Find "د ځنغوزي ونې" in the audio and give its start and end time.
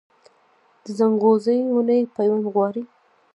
0.83-1.99